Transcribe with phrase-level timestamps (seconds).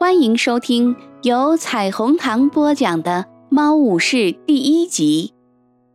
[0.00, 5.34] 欢迎收听由彩虹糖播讲的《猫武士》第一集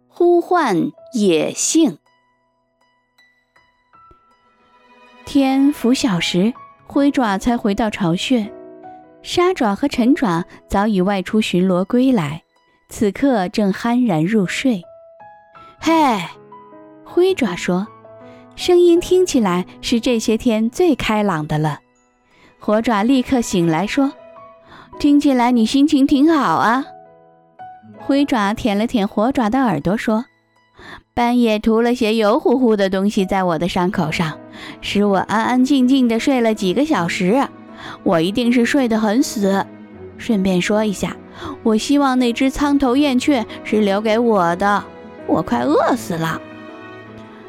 [0.13, 1.91] 《呼唤野性》。
[5.23, 6.53] 天拂晓时，
[6.85, 8.51] 灰爪才回到巢穴，
[9.21, 12.43] 沙爪和陈爪早已外出巡逻归来，
[12.89, 14.81] 此刻正酣然入睡。
[15.79, 15.93] 嘿，
[17.05, 17.87] 灰爪说，
[18.57, 21.79] 声音听起来是这些天最开朗的了。
[22.65, 24.13] 火爪立刻醒来，说
[24.97, 26.85] ：“听起来你心情挺好啊。”
[27.99, 30.23] 灰爪舔了舔火爪的耳朵，说
[31.13, 34.39] ：“半夜涂了些油乎乎的东西在我的伤口上，
[34.79, 37.45] 使我安安静静的睡了几个小时。
[38.03, 39.65] 我一定是睡得很死。
[40.17, 41.17] 顺便说一下，
[41.63, 44.81] 我希望那只苍头燕雀是留给我的，
[45.27, 46.41] 我快饿死了。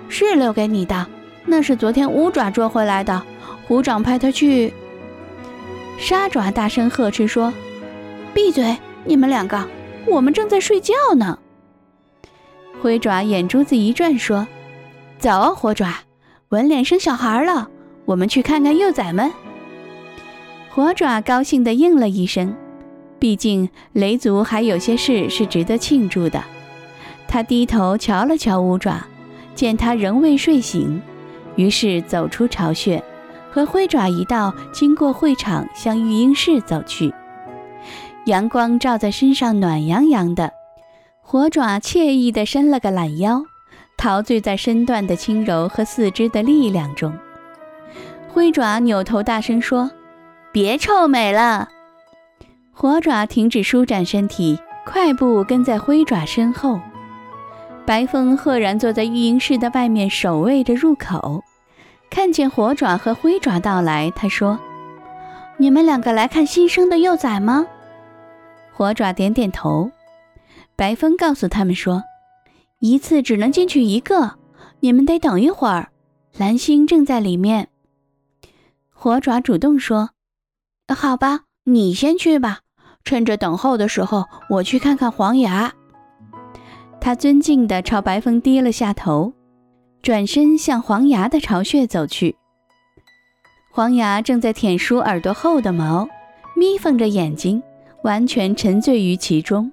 [0.09, 1.07] 是留给你的，
[1.47, 3.23] 那是昨天乌爪捉回来的，
[3.69, 4.75] 虎掌派他去。”
[5.99, 7.53] 沙爪大声呵斥说
[8.35, 8.77] ：“闭嘴！
[9.05, 9.67] 你们两个，
[10.07, 11.39] 我们正在睡觉呢。”
[12.83, 14.47] 灰爪眼珠子一转说
[15.19, 15.95] ：“走啊，火爪，
[16.51, 17.71] 文脸生小孩了，
[18.05, 19.33] 我们去看看幼崽们。”
[20.71, 22.55] 火爪高兴地应了一声，
[23.19, 26.43] 毕竟雷族还有些事是值得庆祝的。
[27.29, 29.07] 他低头瞧了瞧乌爪，
[29.55, 31.01] 见他仍未睡醒，
[31.57, 33.03] 于是走出巢穴。
[33.55, 37.15] 和灰爪一道经过会场，向育婴室走去。
[38.27, 40.53] 阳光照在身上，暖洋洋的。
[41.23, 43.45] 火爪惬意地伸了个懒腰，
[43.97, 47.17] 陶醉在身段的轻柔和四肢的力量中。
[48.29, 49.89] 灰爪扭头大声说
[50.51, 51.69] ：“别臭美了！”
[52.75, 56.81] 火爪停止舒展身体，快步跟在灰爪身后。
[57.87, 61.45] 白风赫然坐在育婴室的外面，守卫着入口。
[62.11, 64.59] 看见火爪和灰爪到来，他说
[65.59, 67.67] ：“你们两个来看新生的幼崽吗？”
[68.73, 69.91] 火爪点点头。
[70.77, 72.03] 白风告诉他们说
[72.81, 74.39] ：“一次只能进去一个，
[74.81, 75.91] 你们得等一会儿。
[76.37, 77.69] 蓝星正在里面。”
[78.91, 80.11] 火爪主动说
[80.95, 82.61] ：“好吧，你先去吧。
[83.05, 85.73] 趁着等候的时候，我去看看黄牙。”
[87.01, 89.35] 他尊敬地朝白风低了下头。
[90.05, 92.37] 转身向黄牙的巢穴走去。
[93.73, 96.07] 黄牙正在舔梳耳朵后的毛，
[96.55, 97.63] 眯缝着眼睛，
[98.03, 99.73] 完全沉醉于其中。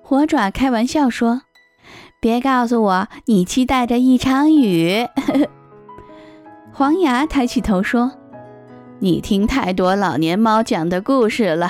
[0.00, 1.42] 火爪开玩笑说
[2.18, 5.06] ：“别告诉我你期待着一场雨。
[6.72, 8.10] ”黄牙抬起头说
[9.00, 11.68] ：“你听太多老年猫讲的故事了。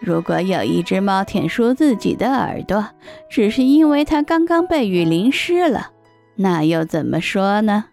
[0.00, 2.84] 如果有一只猫舔梳自己的耳朵，
[3.30, 5.92] 只是因为它刚刚被雨淋湿了。”
[6.36, 7.84] 那又怎么说呢？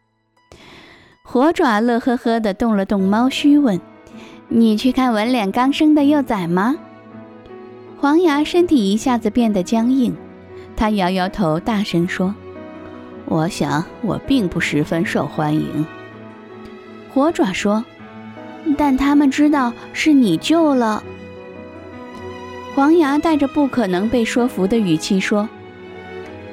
[1.23, 3.79] 火爪乐呵呵地动了动猫须，问
[4.49, 6.75] ：“你去看纹脸刚生的幼崽吗？”
[7.99, 10.15] 黄牙身体一下子变得僵硬，
[10.75, 12.33] 他摇摇头，大声说
[13.25, 15.85] ：“我想我并不十分受欢迎。”
[17.13, 17.85] 火爪说
[18.75, 21.03] ：“但他们知道是你救了。”
[22.73, 25.47] 黄牙带着不可能被说服的语气说。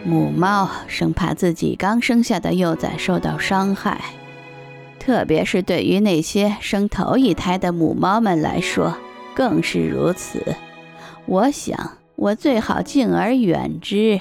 [0.09, 4.01] 母猫生怕自己刚生下的幼崽受到伤害，
[4.99, 8.97] 特别是对于那些生头一胎的母猫们来说，
[9.35, 10.57] 更是如此。
[11.27, 14.19] 我想，我最好敬而远之。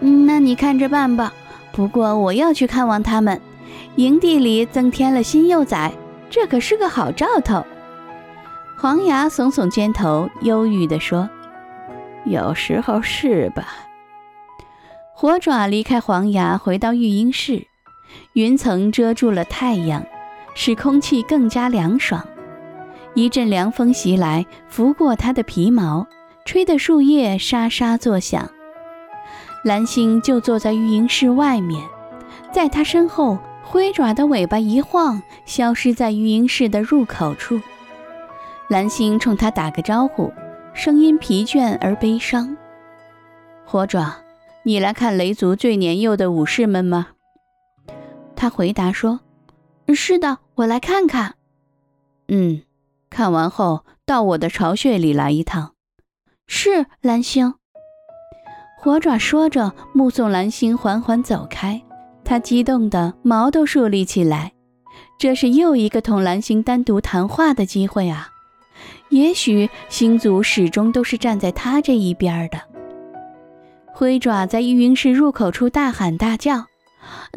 [0.00, 1.34] 那你看着办吧。
[1.70, 3.38] 不过我要去看望它们。
[3.96, 5.92] 营地里增添了新幼崽，
[6.30, 7.66] 这可是个好兆头。
[8.78, 11.28] 黄牙耸耸肩头，忧郁地说
[12.24, 13.66] ：“有时候是吧。”
[15.20, 17.66] 火爪离开黄牙，回到育婴室。
[18.34, 20.06] 云层遮住了太阳，
[20.54, 22.24] 使空气更加凉爽。
[23.14, 26.06] 一阵凉风袭来，拂过它的皮毛，
[26.44, 28.48] 吹得树叶沙沙作响。
[29.64, 31.84] 蓝星就坐在育婴室外面，
[32.52, 37.60] 在他身后，灰爪的尾巴一晃，消失在育婴室的入口处。
[38.68, 40.32] 蓝星冲他打个招呼，
[40.74, 42.56] 声音疲倦而悲伤。
[43.64, 44.14] 火爪。
[44.68, 47.12] 你来看雷族最年幼的武士们吗？
[48.36, 49.20] 他回答说
[49.96, 51.36] ：“是的，我来看看。”
[52.28, 52.60] 嗯，
[53.08, 55.72] 看完后到我的巢穴里来一趟。
[56.46, 57.54] 是蓝星。
[58.78, 61.82] 火爪说着，目送蓝星缓缓走开，
[62.22, 64.52] 他激动的毛都竖立起来。
[65.18, 68.28] 这是又一个同蓝星单独谈话的机会啊！
[69.08, 72.67] 也许星族始终都是站在他这一边的。
[73.98, 76.66] 灰爪在育婴室入口处大喊大叫：“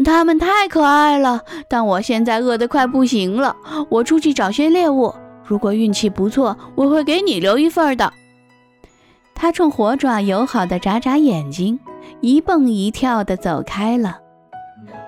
[0.06, 1.42] 它们太可爱了！
[1.68, 3.56] 但我现在饿得快不行了。
[3.90, 5.12] 我出去找些猎物，
[5.44, 8.14] 如果运气不错，我会给你留一份的。
[9.34, 11.80] 他冲火爪友好的眨眨眼睛，
[12.20, 14.20] 一蹦一跳的走开了。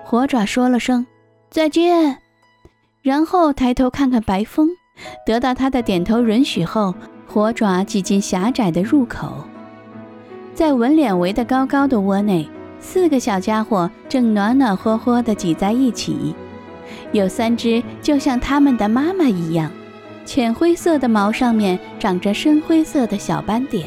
[0.04, 1.06] 火爪说了声
[1.50, 2.18] 再见，
[3.00, 4.70] 然后抬头看看白风，
[5.24, 6.92] 得到他的点头允许后，
[7.28, 9.44] 火爪挤进狭窄的入口，
[10.54, 12.48] 在纹脸围得高高的窝内，
[12.78, 16.32] 四个小家伙正暖暖和和地挤在一起，
[17.10, 19.70] 有三只就像他们的妈妈一样，
[20.24, 23.86] 浅灰色的毛上面长着深灰色的小斑点。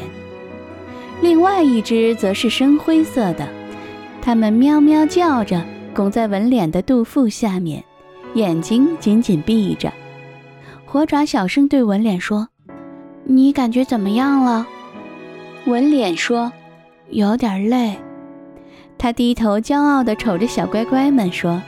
[1.22, 3.48] 另外一只则是深灰色的，
[4.20, 7.82] 它们喵喵叫着，拱在纹脸的肚腹下面，
[8.34, 9.90] 眼睛紧紧闭着。
[10.84, 12.48] 火爪小声对纹脸说
[13.24, 14.66] ：“你感觉怎么样了？”
[15.66, 16.50] 纹脸说
[17.10, 17.98] ：“有点累。”
[18.98, 21.62] 他低头骄傲地瞅着小乖乖们说：“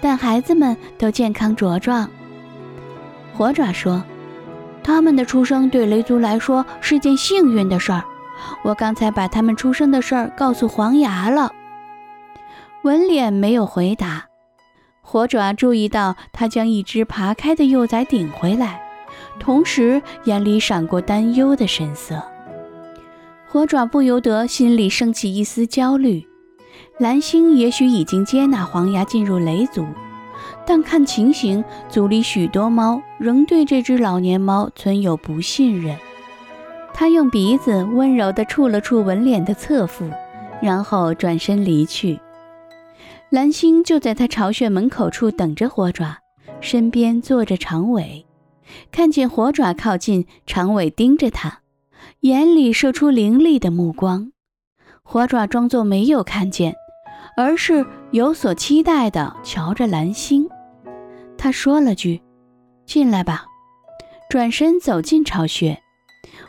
[0.00, 2.10] 但孩子们都健康茁壮。”
[3.36, 4.02] 火爪说
[4.82, 8.04] ：“他们的出生对雷族来说是件幸运的事儿。”
[8.64, 11.52] 我刚才把他们出生的事儿告诉黄牙了。
[12.82, 14.24] 纹脸没有回答。
[15.02, 18.80] 火爪注意到他将一只爬开的幼崽顶回来，
[19.38, 22.22] 同时眼里闪过担忧的神色。
[23.52, 26.24] 火爪不由得心里升起一丝焦虑。
[27.00, 29.84] 蓝星也许已经接纳黄牙进入雷族，
[30.64, 35.96] 但看情形，族里许多猫仍对这只老年猫存有不信任。
[36.94, 40.08] 他用鼻子温柔地触了触纹脸的侧腹，
[40.62, 42.20] 然后转身离去。
[43.30, 46.18] 蓝星就在他巢穴门口处等着火爪，
[46.60, 48.26] 身边坐着长尾。
[48.92, 51.59] 看见火爪靠近，长尾盯着他，
[52.20, 54.32] 眼里射出凌厉的目光。
[55.02, 56.74] 火爪装作没有看见，
[57.36, 60.48] 而是有所期待地瞧着蓝星。
[61.38, 62.20] 他说了句
[62.84, 63.46] ：“进来吧。”
[64.28, 65.80] 转身走进巢穴。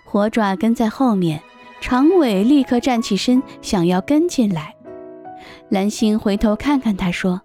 [0.05, 1.41] 火爪跟在后面，
[1.79, 4.75] 长尾立刻站起身，想要跟进来。
[5.69, 7.41] 蓝星回头看看他，说：“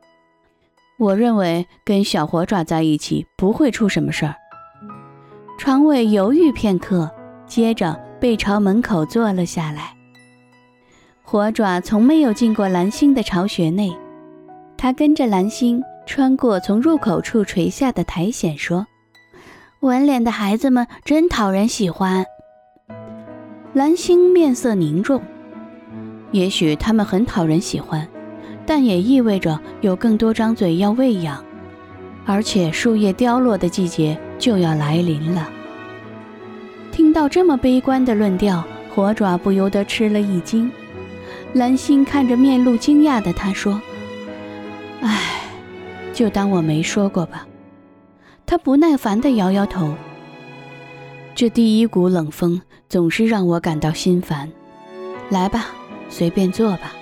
[0.98, 4.34] 我认为跟小火爪在一起不会出什么事儿。”
[5.56, 7.10] 长尾犹豫片刻，
[7.46, 9.94] 接着背朝门口坐了下来。
[11.22, 13.96] 火爪从没有进过蓝星的巢穴内，
[14.76, 18.86] 他跟着蓝星穿过从入口处垂下的苔藓，说
[19.80, 22.24] ：“纹脸的孩子们真讨人喜欢。”
[23.74, 25.20] 蓝星面色凝重，
[26.30, 28.06] 也许他们很讨人喜欢，
[28.64, 31.44] 但也意味着有更多张嘴要喂养，
[32.24, 35.50] 而且树叶凋落的季节就要来临了。
[36.96, 40.72] 听到这么悲观的论调，火爪不由得吃了一惊。
[41.52, 43.78] 蓝星看着面露惊讶的他说
[45.02, 45.42] ：“唉，
[46.14, 47.46] 就当我没说过吧。”
[48.46, 49.94] 他不耐烦地摇摇头。
[51.34, 54.50] 这第一股冷风总是让我感到心烦。
[55.28, 55.66] 来吧，
[56.08, 56.94] 随便坐吧。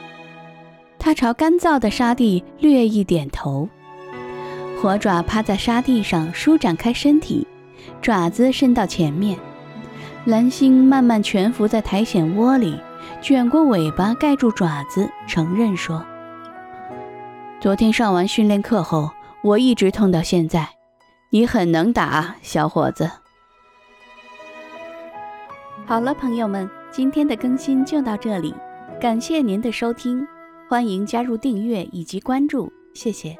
[0.99, 3.69] 他朝干燥的沙地略一点头。
[4.83, 7.47] 火爪趴在沙地上，舒展开身体，
[8.03, 9.39] 爪子伸到前面。
[10.25, 12.81] 蓝星慢慢蜷伏在苔藓窝里，
[13.21, 16.03] 卷过尾巴盖住爪子，承认说
[17.61, 19.11] ：“昨天上完训练课后，
[19.43, 20.67] 我一直痛到现在。
[21.29, 23.11] 你很能打，小伙子。”
[25.85, 28.55] 好了，朋友们，今天的更新就到这里，
[28.99, 30.27] 感谢您的收听，
[30.71, 33.37] 欢迎加入订阅以及关注，谢谢。